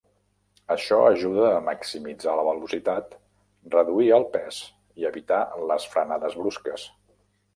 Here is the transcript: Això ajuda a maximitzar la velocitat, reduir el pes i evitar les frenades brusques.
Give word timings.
Això 0.75 0.95
ajuda 1.09 1.43
a 1.49 1.59
maximitzar 1.65 2.33
la 2.39 2.45
velocitat, 2.47 3.13
reduir 3.75 4.09
el 4.17 4.25
pes 4.37 4.61
i 5.03 5.07
evitar 5.13 5.43
les 5.73 5.89
frenades 5.95 6.41
brusques. 6.43 6.87